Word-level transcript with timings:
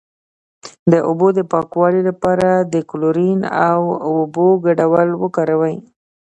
د 0.91 0.93
اوبو 1.09 1.27
د 1.37 1.39
پاکوالي 1.51 2.01
لپاره 2.09 2.49
د 2.73 2.75
کلورین 2.91 3.39
او 3.69 3.81
اوبو 4.13 4.47
ګډول 4.65 5.09
وکاروئ 5.23 5.77